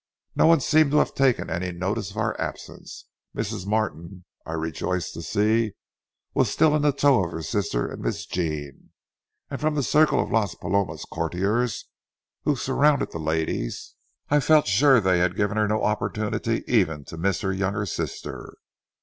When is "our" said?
2.17-2.35